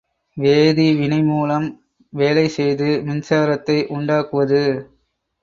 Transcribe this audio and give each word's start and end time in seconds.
வேதி 0.37 0.85
வினைமூலம் 0.99 1.67
வேலை 2.13 2.47
செய்து 2.47 2.89
மின்சாரத்தை 3.05 3.77
உண்டாக்குவது. 3.89 4.63